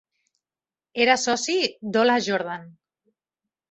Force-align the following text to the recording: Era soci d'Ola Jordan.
Era 1.05 1.19
soci 1.25 1.59
d'Ola 1.93 2.19
Jordan. 2.31 2.69